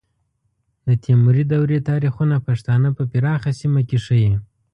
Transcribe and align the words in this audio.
د 0.87 0.89
تیموري 1.03 1.43
دورې 1.51 1.79
تاریخونه 1.89 2.35
پښتانه 2.47 2.89
په 2.97 3.03
پراخه 3.11 3.51
سیمه 3.59 3.81
کې 3.89 3.97
ښیي. 4.05 4.31